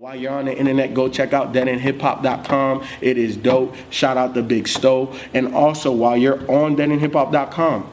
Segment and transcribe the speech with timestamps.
[0.00, 2.86] While you're on the internet, go check out deadendhiphop.com.
[3.00, 3.74] It is dope.
[3.90, 5.12] Shout out to Big Stowe.
[5.34, 7.90] And also, while you're on deadendhiphop.com,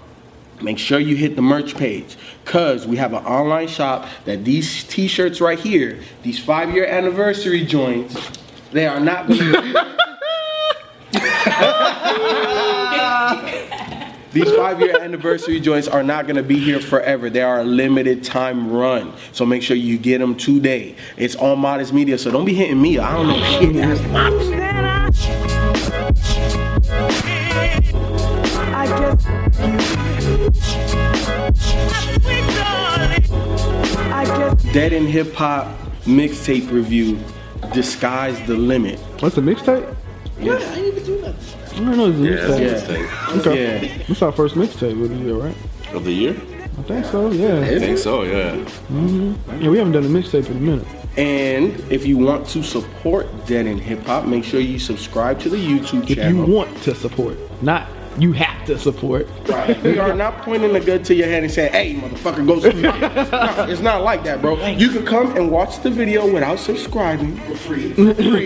[0.62, 4.84] make sure you hit the merch page because we have an online shop that these
[4.84, 8.30] t-shirts right here, these five-year anniversary joints,
[8.72, 9.98] they are not going to
[14.36, 17.30] These five year anniversary joints are not going to be here forever.
[17.30, 19.14] They are a limited time run.
[19.32, 20.98] So make sure you get them today.
[21.16, 23.00] It's on Modest Media, so don't be hitting me.
[23.00, 23.74] I don't know shit.
[23.76, 24.52] That's Modest.
[34.74, 37.18] Dead End Hip Hop mixtape review,
[37.74, 39.00] Disguise the Limit.
[39.22, 39.96] What's a mixtape?
[40.42, 40.62] Yes.
[41.54, 42.10] I don't know.
[42.10, 43.36] It's a mixtape.
[43.36, 43.40] Yeah.
[43.40, 43.88] Okay.
[43.98, 44.04] Yeah.
[44.08, 45.56] This our first mixtape of the year, right?
[45.94, 46.32] Of the year?
[46.78, 47.32] I think so.
[47.32, 47.60] Yeah.
[47.60, 48.56] I think so, yeah.
[48.56, 49.62] Mm-hmm.
[49.62, 50.88] Yeah, we haven't done a mixtape in a minute.
[51.18, 55.50] And if you want to support Dead End Hip Hop, make sure you subscribe to
[55.50, 56.44] the YouTube channel.
[56.44, 59.28] If you want to support, not you have to support.
[59.48, 59.82] Right.
[59.84, 63.32] We are not pointing the gun to your head and saying, hey, motherfucker, go subscribe.
[63.32, 64.66] no, it's not like that, bro.
[64.68, 67.38] You can come and watch the video without subscribing.
[67.38, 67.94] For free.
[67.94, 68.46] For free.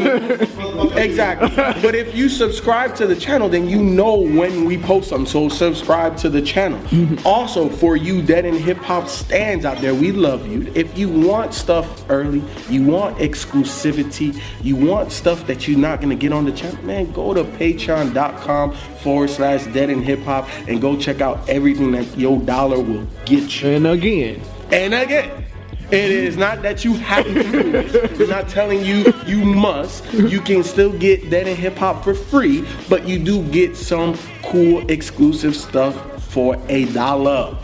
[0.97, 1.49] Exactly.
[1.81, 5.25] But if you subscribe to the channel, then you know when we post them.
[5.25, 6.79] So subscribe to the channel.
[6.89, 7.25] Mm-hmm.
[7.25, 10.71] Also, for you Dead End Hip Hop stands out there, we love you.
[10.75, 16.09] If you want stuff early, you want exclusivity, you want stuff that you're not going
[16.09, 20.49] to get on the channel, man, go to patreon.com forward slash dead end hip hop
[20.67, 23.69] and go check out everything that your dollar will get you.
[23.69, 24.41] And again,
[24.71, 25.45] And again,
[25.91, 28.15] it is not that you have to.
[28.17, 30.05] We're not telling you you must.
[30.13, 34.17] You can still get that in Hip Hop for free, but you do get some
[34.43, 37.57] cool exclusive stuff for a dollar.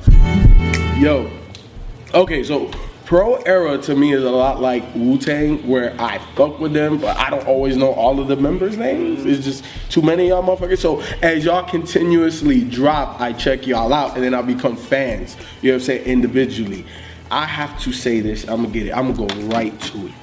[0.98, 1.30] Yo.
[2.14, 2.72] Okay, so
[3.06, 6.98] Pro Era to me is a lot like Wu Tang, where I fuck with them,
[6.98, 9.26] but I don't always know all of the members' names.
[9.26, 10.80] It's just too many y'all motherfuckers.
[10.80, 15.38] So as y'all continuously drop, I check y'all out, and then I become fans.
[15.62, 16.06] You know what I'm saying?
[16.06, 16.84] Individually.
[17.32, 18.44] I have to say this.
[18.48, 18.92] I'm gonna get it.
[18.92, 20.14] I'm gonna go right to it.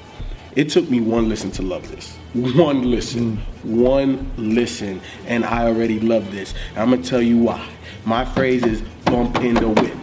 [0.54, 2.16] It took me one listen to love this.
[2.34, 3.38] One listen.
[3.62, 5.00] One listen.
[5.26, 6.54] And I already love this.
[6.76, 7.68] I'm gonna tell you why.
[8.04, 9.96] My phrase is bump in the whip.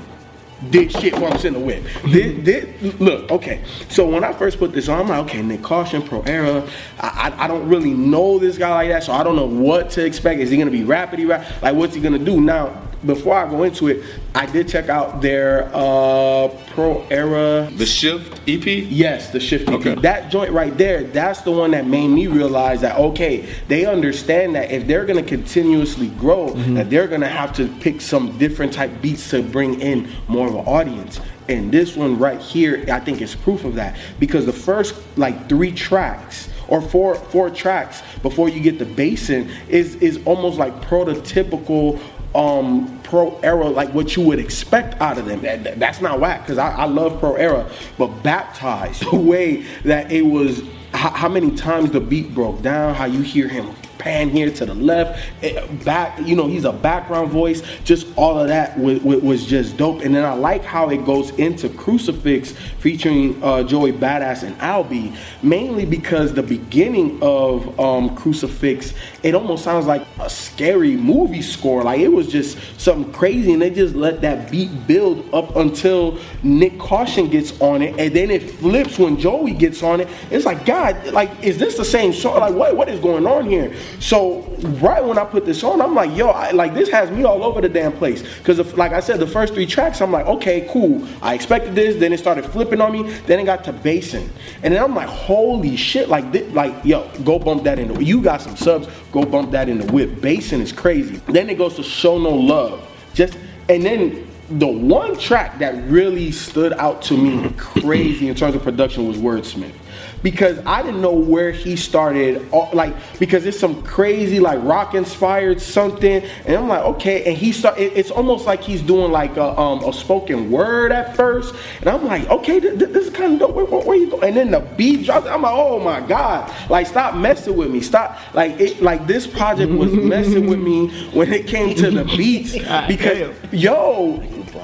[0.63, 1.83] This shit bumps in the whip.
[2.09, 3.63] This, this, look, okay.
[3.89, 6.67] So when I first put this on, I'm like, okay, Nyck Caution, Pro Era.
[6.99, 9.91] I, I, I don't really know this guy like that, so I don't know what
[9.91, 10.41] to expect.
[10.41, 11.45] Is he gonna be rapidy rap?
[11.61, 12.41] Like, what's he gonna do?
[12.41, 14.03] Now, before I go into it,
[14.35, 18.65] I did check out their uh, Pro Era The Shift EP?
[18.65, 19.75] Yes, the shift EP.
[19.75, 19.95] Okay.
[19.95, 24.55] That joint right there, that's the one that made me realize that okay, they understand
[24.55, 29.01] that if they're gonna continuously grow, that they're gonna have to pick some different type
[29.01, 31.19] beats to bring in more of an audience.
[31.47, 33.97] And this one right here, I think is proof of that.
[34.19, 39.29] Because the first like three tracks or four four tracks before you get the bass
[39.29, 41.99] in is is almost like prototypical
[42.35, 45.41] um pro era like what you would expect out of them.
[45.41, 49.63] That, that- that's not whack because I, I love pro era but baptized the way
[49.83, 50.61] that it was
[50.93, 54.65] how, how many times the beat broke down how you hear him pan here to
[54.65, 59.01] the left eh, back you know he's a background voice just all of that was,
[59.01, 60.01] was just dope.
[60.01, 65.15] And then i like how it goes into crucifix featuring uh, joey badass and albie
[65.43, 71.83] mainly because the beginning of um, crucifix it almost sounds like a scary movie score.
[71.83, 76.13] Like it was just something crazy and they just let that beat build up until
[76.43, 80.07] nyck caution gets on it and then it flips when joey gets on it.
[80.31, 82.39] It's like god like is this the same song?
[82.39, 84.41] Like what, what is going on here So
[84.81, 87.43] right when I put this on, I'm like, yo, I, like this has me all
[87.43, 88.21] over the damn place.
[88.37, 91.07] Because like I said, the first three tracks, I'm like, okay, cool.
[91.21, 91.95] I expected this.
[91.95, 93.03] Then it started flipping on me.
[93.27, 94.29] Then it got to bassing,
[94.63, 98.03] and then I'm like, holy shit, like thi- like yo, go bump that in the.
[98.03, 100.09] You got some subs, go bump that in the whip.
[100.21, 101.17] Bassing is crazy.
[101.27, 102.85] Then it goes to show no love.
[103.13, 103.37] Just
[103.67, 108.63] and then the one track that really stood out to me crazy in terms of
[108.63, 109.73] production was Wordsmith.
[110.21, 115.61] Because I didn't know where he started, like because it's some crazy like rock inspired
[115.61, 117.79] something, and I'm like okay, and he start.
[117.79, 122.05] It's almost like he's doing like a, um, a spoken word at first, and I'm
[122.05, 123.55] like okay, th- th- this is kind of dope.
[123.55, 124.19] Where, where, where you go?
[124.21, 125.27] And then the beat drops.
[125.27, 128.19] I'm like oh my god, like stop messing with me, stop.
[128.33, 132.53] Like it, like this project was messing with me when it came to the beats
[132.87, 134.17] because yo,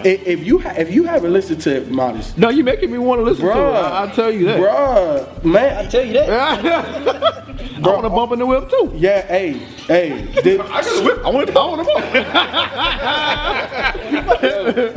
[0.03, 2.37] if you ha- if you haven't listened to Modest.
[2.37, 3.55] No, you making me want to listen to it.
[3.55, 4.59] Bruh, I, will tell you that.
[4.59, 6.29] Bruh, man, I tell you that.
[7.75, 8.91] I want to bump in the whip too.
[8.95, 9.53] Yeah, hey,
[9.87, 10.31] hey.
[10.41, 11.25] Did, I got a whip.
[11.25, 11.59] I want to.
[11.59, 11.87] I want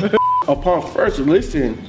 [0.01, 0.15] to bump.
[0.49, 1.87] upon first listen,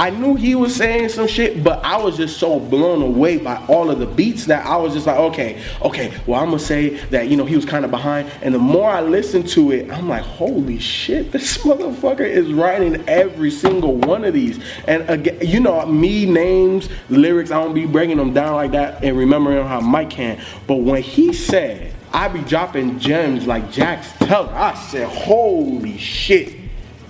[0.00, 3.62] I knew he was saying some shit, but I was just so blown away by
[3.66, 6.96] all of the beats that I was just like, okay, okay, well, I'm gonna say
[7.08, 8.32] that, you know, he was kind of behind.
[8.40, 13.06] And the more I listened to it, I'm like, holy shit, this motherfucker is writing
[13.06, 14.58] every single one of these.
[14.88, 19.04] And again, you know, me, names, lyrics, I don't be breaking them down like that
[19.04, 20.42] and remembering how Mike can.
[20.66, 26.56] But when he said, I be dropping gems like Jax Teller, I said, holy shit.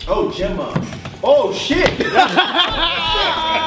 [0.09, 1.00] Oh, Gemma.
[1.23, 1.89] Oh, shit.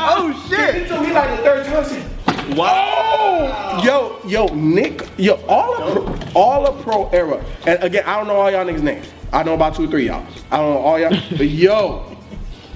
[0.06, 0.76] Oh shit!
[0.76, 1.86] It took me like the third time.
[1.86, 2.94] Said, Wow!
[3.16, 3.82] Oh!
[3.84, 8.28] Yo, yo, Nyck, yo, all of pro, all of pro era, and again, I don't
[8.28, 9.08] know all y'all niggas' names.
[9.32, 10.26] I know about two or three y'all.
[10.52, 12.18] I don't know all y'all, but yo,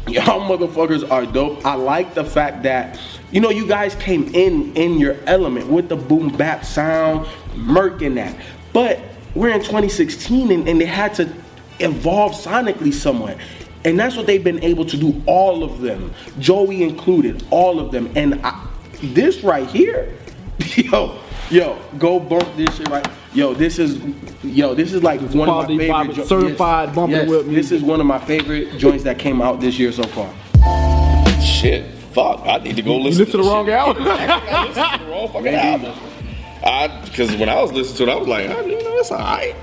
[0.08, 1.66] y'all motherfuckers are dope.
[1.66, 3.00] I like the fact that
[3.32, 8.16] you know you guys came in in your element with the boom bap sound, murking
[8.16, 8.36] that.
[8.74, 9.00] But
[9.36, 11.32] we're in 2016 and, and they had to
[11.80, 13.38] evolve sonically somewhat.
[13.88, 17.92] And that's what they've been able to do, all of them, Joey included, all of
[17.92, 18.12] them.
[18.16, 18.68] And I,
[19.02, 20.14] this right here,
[20.76, 21.20] yo,
[21.50, 23.08] yo, go bump this shit right.
[23.34, 24.02] Yo, this is,
[24.44, 26.16] yo, this is like one of my favorite.
[26.16, 29.62] jo- certified bump and whip This is one of my favorite joints that came out
[29.62, 30.34] this year so far.
[31.42, 32.42] Shit, fuck.
[32.46, 33.20] I need to go You listen.
[33.26, 34.04] listen to the wrong album.
[34.08, 35.94] I listened to the wrong fucking album.
[36.64, 39.12] I because when I was listening to it, I was like, oh, you know, it's
[39.12, 39.56] alright.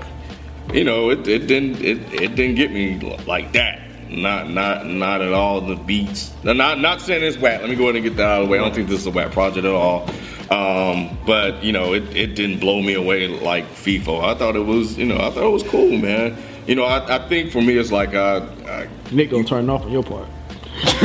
[0.73, 3.81] You know, it, it didn't it, it didn't get me like that.
[4.15, 5.61] Not not not at all.
[5.61, 6.33] The beats.
[6.43, 7.61] Not not saying it's whack.
[7.61, 8.59] Let me go ahead and get that out of the way.
[8.59, 10.09] I don't think this is a whack project at all.
[10.49, 14.23] Um, but you know, it, it didn't blow me away like FIFO.
[14.23, 16.37] I thought it was you know I thought it was cool, man.
[16.67, 19.83] You know, I, I think for me it's like uh, I, Nick gonna turn off
[19.83, 20.27] on your part.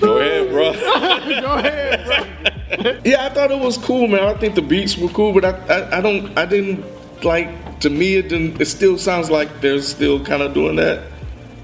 [0.00, 0.72] Go ahead, bro.
[1.40, 2.48] Go ahead, bro.
[3.04, 4.24] yeah, I thought it was cool, man.
[4.24, 6.84] I think the beats were cool, but I, I, I don't, I didn't
[7.24, 7.80] like.
[7.80, 8.60] To me, it didn't.
[8.60, 11.04] It still sounds like they're still kind of doing that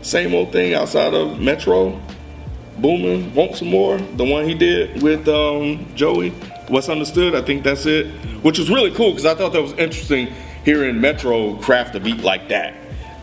[0.03, 2.01] same old thing outside of Metro.
[2.79, 3.99] Booming, want some more?
[3.99, 6.31] The one he did with um, Joey.
[6.69, 7.35] What's understood?
[7.35, 8.07] I think that's it.
[8.43, 10.33] Which was really cool because I thought that was interesting
[10.65, 12.75] hearing Metro craft a beat like that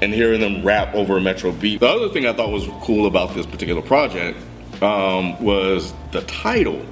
[0.01, 1.80] and hearing them rap over a Metro beat.
[1.80, 4.38] The other thing I thought was cool about this particular project
[4.81, 6.84] um, was the title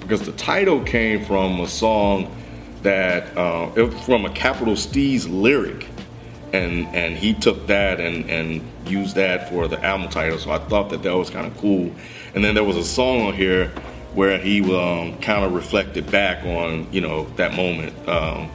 [0.00, 2.34] because the title came from a song
[2.82, 5.86] that uh, it was from a Capital Steez lyric,
[6.52, 10.38] and and he took that and and used that for the album title.
[10.38, 11.90] So I thought that that was kind of cool.
[12.34, 13.68] And then there was a song on here
[14.14, 18.48] where he um, kind of reflected back on you know that moment um,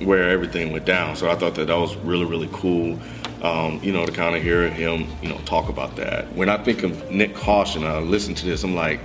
[0.00, 1.16] where everything went down.
[1.16, 2.98] So I thought that that was really really cool.
[3.42, 6.32] Um, you know, to kind of hear him, you know, talk about that.
[6.32, 9.00] When I think of Nyck Caution, I listen to this, I'm like,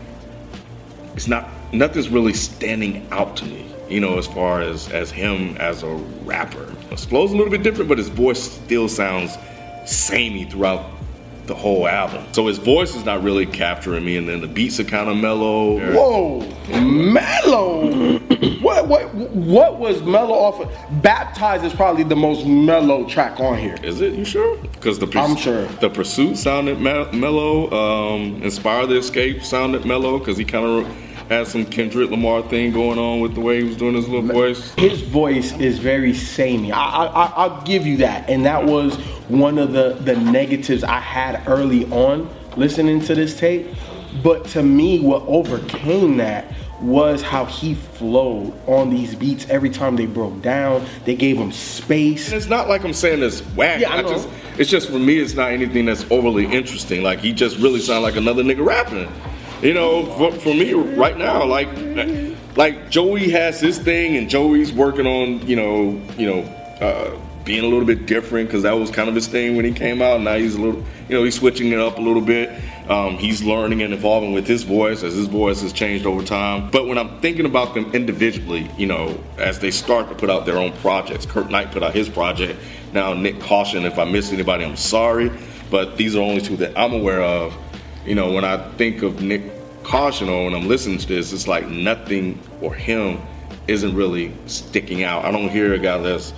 [1.18, 5.58] it's not nothing's really standing out to me you know as far as as him
[5.58, 5.88] as a
[6.24, 9.36] rapper his flow's a little bit different but his voice still sounds
[9.86, 10.86] samey throughout
[11.48, 14.80] the whole album so his voice is not really capturing me and then the beats
[14.80, 16.40] are kind of mellow Whoa,
[16.82, 18.20] mellow.
[18.62, 21.02] what what what was mellow off of?
[21.02, 23.78] Baptized is probably the most mellow track on here.
[23.82, 25.66] is it you sure because the I'm sure.
[25.80, 31.07] the pursuit sounded me- mellow um inspire the escape sounded mellow because he kind of
[31.30, 34.22] had some kendrick lamar thing going on with the way he was doing his little
[34.28, 36.72] voice His voice is very samey.
[36.72, 38.96] I, I, I- I'll give you that, and that was
[39.28, 43.68] one of the the negatives I had early on listening to this tape.
[44.24, 49.96] But to me, what overcame that was how he flowed on these beats every time
[49.96, 50.86] they broke down.
[51.06, 52.28] They gave him space.
[52.28, 53.82] And it's not like I'm saying it's whack.
[53.82, 54.10] Yeah, I know.
[54.10, 54.30] just,
[54.60, 57.02] it's just for me, it's not anything that's overly interesting.
[57.04, 59.12] Like he just really sounded like another nigga rapping.
[59.62, 61.68] You know, for, for me right now, like
[62.56, 66.42] like Joey has his thing, and Joey's working on you know you know
[66.80, 69.74] uh, being a little bit different because that was kind of his thing when he
[69.74, 70.22] came out.
[70.22, 72.52] Now he's a little you know he's switching it up a little bit.
[72.88, 76.70] Um, he's learning and evolving with his voice as his voice has changed over time.
[76.70, 80.46] But when I'm thinking about them individually, you know, as they start to put out
[80.46, 82.60] their own projects, Kirk Knight put out his project.
[82.94, 85.32] Now Nyck Caution, if I missed anybody, I'm sorry,
[85.72, 87.58] but these are only two that I'm aware of
[88.08, 89.52] you know, when I think of Nyck
[89.84, 93.20] Caution or when I'm listening to this, it's like nothing or him
[93.68, 95.26] isn't really sticking out.
[95.26, 96.34] I don't hear a guy that's,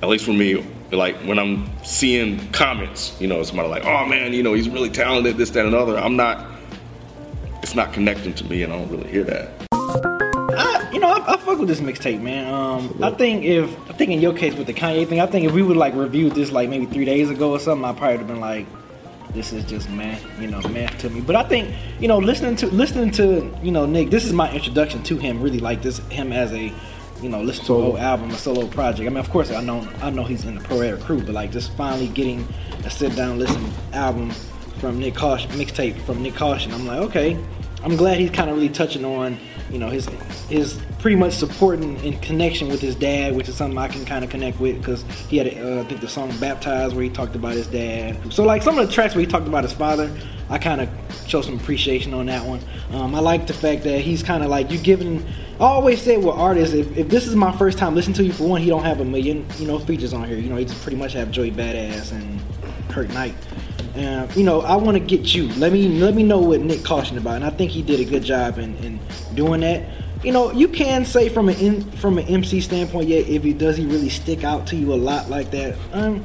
[0.00, 4.32] at least for me, like when I'm seeing comments, you know, somebody like, oh man,
[4.32, 5.98] you know, he's really talented, this, that, and other.
[5.98, 6.46] I'm not,
[7.62, 9.50] it's not connecting to me and I don't really hear that.
[9.72, 12.52] I, you know, I, I fuck with this mixtape, man.
[12.52, 15.46] Um, I think if I think in your case with the Kanye thing, I think
[15.46, 18.18] if we would like reviewed this like maybe three days ago or something, I probably
[18.18, 18.66] would have been like,
[19.32, 21.20] this is just math, you know, math to me.
[21.20, 24.52] But I think, you know, listening to listening to, you know, Nyck, this is my
[24.52, 25.40] introduction to him.
[25.40, 26.72] Really like this him as a,
[27.22, 29.06] you know, listen to a whole album, a solo project.
[29.06, 31.34] I mean, of course, I know I know he's in the Pro Era crew, but
[31.34, 32.46] like just finally getting
[32.84, 34.30] a sit down listen album
[34.80, 36.72] from Nyck Caution, mixtape from Nyck Caution.
[36.72, 37.38] I'm like, okay,
[37.82, 39.38] I'm glad he's kind of really touching on,
[39.70, 40.06] you know, his
[40.48, 44.24] his pretty much supporting and connection with his dad, which is something I can kind
[44.24, 47.34] of connect with because he had, uh, I think, the song "Baptized" where he talked
[47.34, 48.32] about his dad.
[48.32, 50.10] So like some of the tracks where he talked about his father,
[50.50, 50.88] I kind of
[51.26, 52.60] show some appreciation on that one.
[52.92, 55.24] Um, I like the fact that he's kind of like you giving.
[55.60, 58.32] I always say with artists, if, if this is my first time listening to you,
[58.32, 60.38] for one, he don't have a million, you know, features on here.
[60.38, 62.40] You know, he pretty much have Joey Badass and
[62.88, 63.34] Kirk Knight.
[63.94, 65.48] And you know, I want to get you.
[65.54, 68.04] Let me let me know what Nyck cautioned about, and I think he did a
[68.04, 69.00] good job in, in
[69.34, 69.84] doing that.
[70.22, 73.76] You know, you can say from an from an MC standpoint, yeah, if he does
[73.76, 75.76] he really stick out to you a lot like that?
[75.92, 76.24] Um,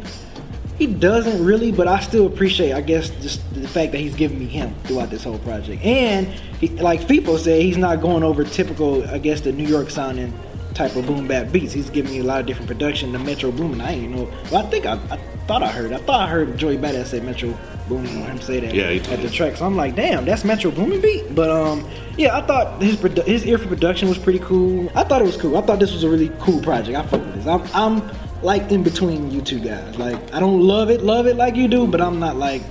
[0.78, 4.40] he doesn't really, but I still appreciate, I guess, just the fact that he's giving
[4.40, 5.84] me him throughout this whole project.
[5.86, 6.28] And
[6.60, 10.34] he, like FIFO said, he's not going over typical, I guess, the New York sounding
[10.74, 11.74] type of boom bap beats.
[11.74, 13.12] He's giving me a lot of different production.
[13.12, 14.30] The Metro Boomin, I ain't know.
[14.52, 15.92] Well, I think I, I thought I heard.
[15.94, 19.22] I thought I heard Joey Badass say Metro Boomin or him say that Yeah, at
[19.22, 19.56] the track.
[19.58, 21.36] So I'm like, damn, that's Metro Boomin beat.
[21.36, 21.88] But um,
[22.18, 24.92] yeah, I thought his produ- his ear for production was pretty cool.
[24.96, 25.58] I thought it was cool.
[25.58, 26.98] I thought this was a really cool project.
[26.98, 27.48] I fuck with this.
[27.48, 28.10] I'm, I'm
[28.44, 29.98] like in between you two guys.
[29.98, 32.62] Like I don't love it, love it like you do, but I'm not like,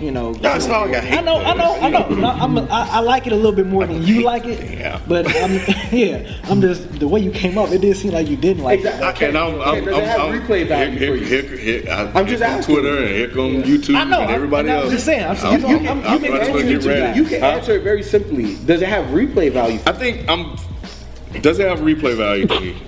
[0.00, 0.32] you know.
[0.32, 2.08] No, it's not like I hate I know, I know, I know.
[2.08, 4.78] No, I'm a, I, I like it a little bit more than you like it.
[4.78, 5.00] Yeah.
[5.06, 5.52] But I'm,
[5.92, 7.70] yeah, I'm just the way you came up.
[7.70, 9.06] It did seem like you didn't like Exactly.
[9.06, 9.10] it.
[9.10, 11.56] Okay, and I'm, I'm, does it have I'm, replay value here, for here, you?
[11.56, 12.74] here, here, I, I'm just here come asking.
[12.74, 14.92] Twitter and here come YouTube I know, and everybody I'm- I'm else.
[14.92, 16.68] just saying, I'm- I'm, you I'm, can- I'm, you I'm can trying answer to it
[16.72, 17.00] get to ready.
[17.00, 17.16] that.
[17.16, 17.46] You can Huh?
[17.46, 18.56] answer it very simply.
[18.66, 19.78] Does it have replay value?
[19.86, 20.56] I think I'm.
[21.40, 22.82] Does it have replay value to me?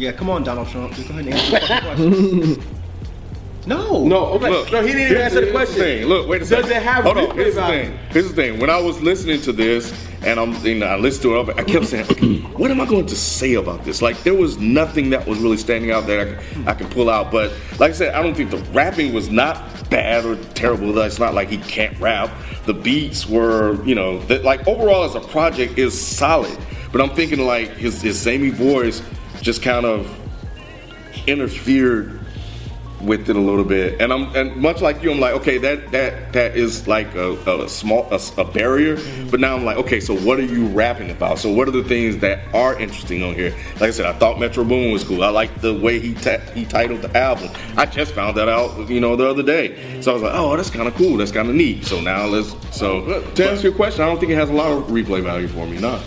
[0.00, 0.94] Yeah, come on, Donald Trump.
[0.94, 2.76] Just go ahead and answer the fucking question.
[3.66, 4.06] no.
[4.06, 4.48] No, okay.
[4.48, 5.76] Look, no, he didn't even answer the here's question.
[5.76, 6.04] thing.
[6.06, 6.70] Look, wait a Does second.
[6.70, 7.24] it have Hold on.
[7.26, 7.82] replay Here's the value?
[7.84, 7.98] thing.
[8.10, 8.58] Here's the thing.
[8.60, 9.92] When I was listening to this,
[10.22, 12.86] and I'm, you know, I listened to it, I kept saying, okay, what am I
[12.86, 14.00] going to say about this?
[14.00, 17.10] Like, there was nothing that was really standing out that I can, I can pull
[17.10, 17.30] out.
[17.30, 20.96] But like I said, I don't think the rapping was not bad or terrible.
[20.98, 22.30] It's not like he can't rap.
[22.64, 26.56] The beats were, you know, that like overall as a project is solid.
[26.90, 29.02] But I'm thinking like his his samey voice
[29.40, 30.14] just kind of
[31.26, 32.20] interfered
[33.02, 35.90] with it a little bit, and I'm and much like you, I'm like, okay, that
[35.92, 38.98] that that is like a, a small a, a barrier,
[39.30, 41.38] but now I'm like, okay, so what are you rapping about?
[41.38, 43.56] So what are the things that are interesting on here?
[43.74, 45.22] Like I said, I thought Metro Boom was cool.
[45.22, 47.50] I like the way he ta- he titled the album.
[47.76, 50.00] I just found that out, you know, the other day.
[50.02, 51.16] So I was like, oh, that's kind of cool.
[51.16, 51.84] That's kind of neat.
[51.86, 52.54] So now let's.
[52.76, 55.48] So to answer your question, I don't think it has a lot of replay value
[55.48, 55.78] for me.
[55.78, 56.00] Nah.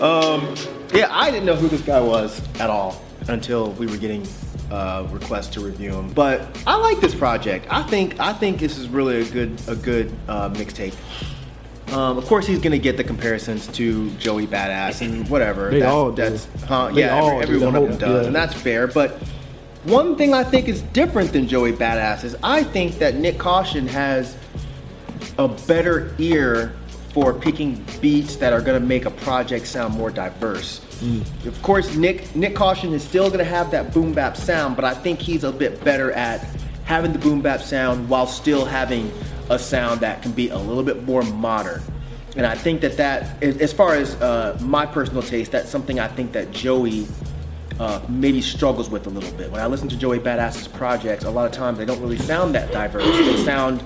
[0.00, 0.54] Um,
[0.94, 4.26] yeah, I didn't know who this guy was at all until we were getting
[4.70, 6.10] uh, requests to review him.
[6.12, 7.66] But I like this project.
[7.70, 10.94] I think I think this is really a good a good uh, mixtape.
[11.92, 15.70] Um, of course, he's gonna get the comparisons to Joey Badass and whatever.
[15.70, 16.22] They That's- all do.
[16.22, 17.64] that's huh, They yeah, every, every do.
[17.64, 18.26] one of them does, yeah.
[18.26, 18.86] and that's fair.
[18.86, 19.12] But
[19.84, 23.86] one thing I think is different than Joey Badass is I think that Nyck Caution
[23.88, 24.36] has
[25.38, 26.74] a better ear
[27.20, 30.80] for picking beats that are to make a project sound more diverse.
[31.46, 34.94] Of course, Nyck Nyck Caution is still to have that boom bap sound, but I
[34.94, 36.46] think he's a bit better at
[36.84, 39.10] having the boom bap sound while still having
[39.50, 41.82] a sound that can be a little bit more modern.
[42.36, 46.06] And I think that that, as far as uh, my personal taste, that's something I
[46.06, 47.08] think that Joey
[47.80, 49.50] uh, maybe struggles with a little bit.
[49.50, 52.54] When I listen to Joey Badass's projects, a lot of times they don't really sound
[52.54, 53.04] that diverse.
[53.04, 53.82] They sound,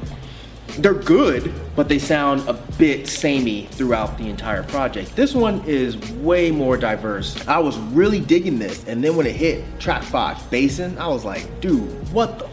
[0.78, 5.14] they're good, but they sound a bit samey throughout the entire project.
[5.14, 7.47] This one is way more diverse.
[7.47, 11.25] I was really digging this, and then when it hit track five, Basin, I was
[11.25, 12.49] like, dude, what the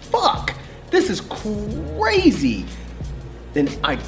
[0.00, 0.54] fuck?
[0.90, 2.66] This is crazy.
[3.54, 3.98] And I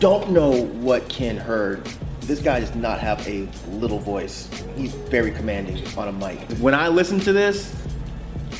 [0.00, 1.84] don't know what Ken heard.
[2.22, 4.48] This guy does not have a little voice.
[4.76, 6.40] He's very commanding on a mic.
[6.58, 7.74] When I listen to this,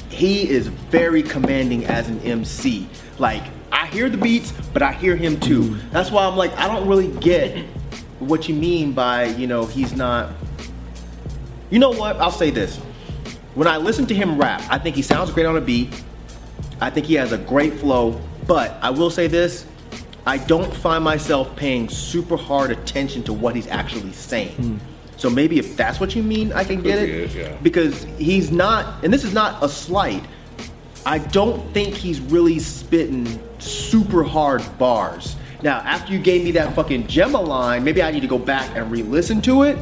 [0.09, 2.89] he is very commanding as an MC.
[3.19, 5.76] Like, I hear the beats, but I hear him too.
[5.91, 7.64] That's why I'm like, I don't really get
[8.19, 10.31] what you mean by, you know, he's not.
[11.71, 12.17] You know what?
[12.17, 12.76] I'll say this.
[13.55, 16.05] When I listen to him rap, I think he sounds great on a beat.
[16.81, 19.67] I think he has a great flow, but I will say this.
[20.26, 24.55] I don't find myself paying super hard attention to what he's actually saying.
[24.55, 24.76] Hmm.
[25.17, 27.57] So maybe if that's what you mean, I can get it, yeah.
[27.62, 30.25] Because he's not, and this is not a slight.
[31.05, 35.37] I don't think he's really spitting super hard bars.
[35.63, 38.77] Now, after you gave me that fucking Gemma line, maybe I need to go back
[38.77, 39.79] and re-listen to it.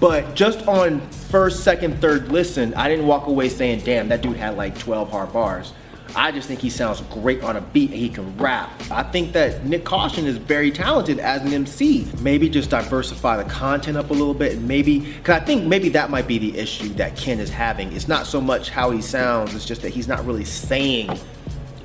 [0.00, 4.36] But just on first, second, third listen, I didn't walk away saying, damn, that dude
[4.36, 5.72] had like 12 hard bars.
[6.14, 8.70] I just think he sounds great on a beat and he can rap.
[8.90, 12.06] I think that Nyck Caution is very talented as an MC.
[12.20, 15.88] Maybe just diversify the content up a little bit and maybe, because I think maybe
[15.90, 17.92] that might be the issue that Ken is having.
[17.92, 21.18] It's not so much how he sounds, it's just that he's not really saying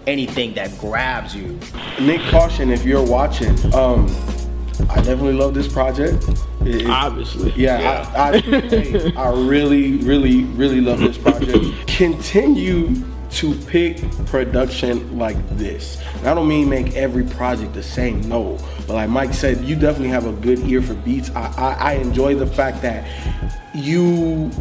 [0.08, 1.54] anything that grabs you.
[1.98, 4.08] Nyck Caution, if you're watching, um,
[4.90, 6.24] I definitely love this project.
[6.62, 7.54] It- it- Obviously.
[7.56, 11.66] Yeah, I, I, I really, really, really love this project.
[11.88, 16.02] Continue to pick production like this.
[16.18, 18.58] And I don't mean make every project the same, no.
[18.88, 21.30] But like Mike said, you definitely have a good ear for beats.
[21.32, 23.06] I, I, I enjoy the fact that
[23.74, 24.52] you,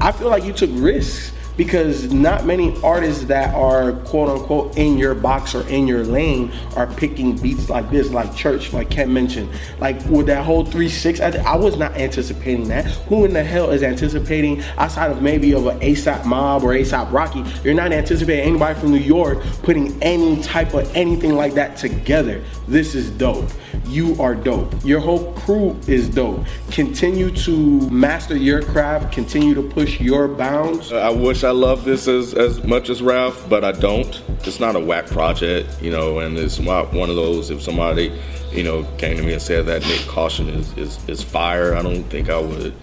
[0.00, 4.98] I feel like you took risks because not many artists that are quote unquote in
[4.98, 9.12] your box or in your lane are picking beats like this, like Church, like Ken
[9.12, 9.50] mentioned.
[9.78, 12.86] Like with that whole 3 6, I, I was not anticipating that.
[13.08, 17.12] Who in the hell is anticipating outside of maybe of an ASAP Mob or ASAP
[17.12, 17.44] Rocky?
[17.62, 22.42] You're not anticipating anybody from New York putting any type of anything like that together.
[22.68, 23.50] This is dope.
[23.86, 24.72] You are dope.
[24.84, 26.44] Your whole crew is dope.
[26.70, 30.92] Continue to master your craft, continue to push your bounds.
[30.92, 34.22] I wish I loved this as, as much as Ralph, but I don't.
[34.44, 37.50] It's not a whack project, you know, and it's not one of those.
[37.50, 38.12] If somebody,
[38.50, 41.82] you know, came to me and said that Nyck Caution is, is, is fire, I
[41.82, 42.74] don't think I would,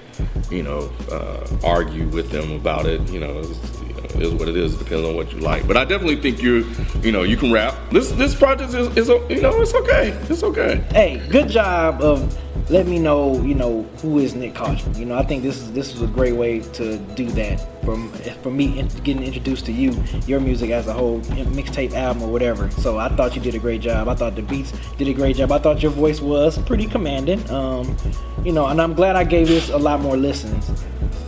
[0.49, 3.01] you know, uh, argue with them about it.
[3.09, 4.75] You know, it is what it is.
[4.75, 5.67] Depends on what you like.
[5.67, 6.65] But I definitely think you,
[7.03, 7.75] you know, you can rap.
[7.91, 10.09] This this project is, is you know, it's okay.
[10.29, 10.83] It's okay.
[10.91, 12.35] Hey, good job of
[12.71, 14.97] letting me know, you know, who is Nyck Caution.
[14.97, 18.11] You know, I think this is this is a great way to do that from
[18.43, 19.95] for me getting introduced to you,
[20.25, 21.21] your music as a whole
[21.59, 22.69] mixtape album or whatever.
[22.71, 24.09] So I thought you did a great job.
[24.09, 25.53] I thought the beats did a great job.
[25.53, 27.49] I thought your voice was pretty commanding.
[27.49, 27.95] Um,
[28.43, 30.69] you know, and I'm glad I gave this a lot more listens.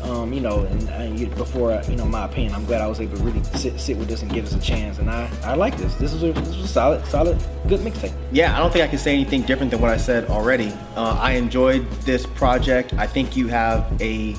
[0.04, 3.16] Um, you know, and, and before you know my opinion, I'm glad I was able
[3.18, 5.00] to really sit, sit with this and give us a chance.
[5.00, 5.96] And I, I like this.
[5.96, 8.14] This is a this was a solid, solid, good mixtape.
[8.34, 10.74] Yeah, I don't think I can say anything different than what I said already.
[10.98, 12.94] Uh, I enjoyed this project.
[12.96, 14.36] I think you have a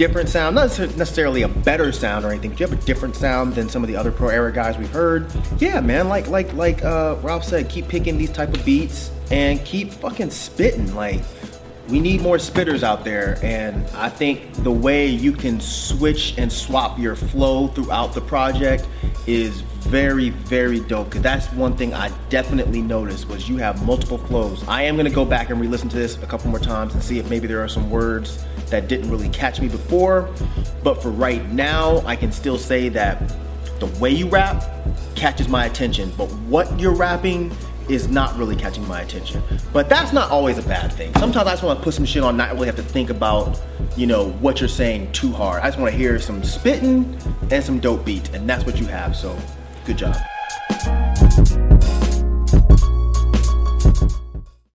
[0.00, 3.54] different sound, not necessarily a better sound or anything, but you have a different sound
[3.54, 5.30] than some of the other pro era guys we've heard.
[5.58, 9.62] Yeah, man, like like like uh, Ralph said, keep picking these type of beats and
[9.66, 10.94] keep fucking spitting.
[10.94, 11.20] Like
[11.88, 16.50] we need more spitters out there, and I think the way you can switch and
[16.50, 18.88] swap your flow throughout the project
[19.26, 21.10] is very, very dope.
[21.14, 24.62] That's one thing I definitely noticed was you have multiple flows.
[24.68, 27.18] I am gonna go back and re-listen to this a couple more times and see
[27.18, 30.28] if maybe there are some words that didn't really catch me before.
[30.82, 33.34] But for right now, I can still say that
[33.80, 34.64] the way you rap
[35.14, 37.50] catches my attention, but what you're rapping
[37.88, 39.42] is not really catching my attention.
[39.72, 41.12] But that's not always a bad thing.
[41.14, 43.60] Sometimes I just want to put some shit on, not really have to think about,
[43.96, 45.62] you know, what you're saying too hard.
[45.62, 47.18] I just want to hear some spitting
[47.50, 49.16] and some dope beats, and that's what you have.
[49.16, 49.36] So,
[49.84, 50.39] good job.